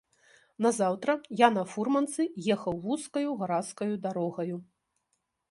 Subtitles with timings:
[0.65, 2.21] Назаўтра я на фурманцы
[2.57, 4.57] ехаў вузкаю, гразкаю дарогаю.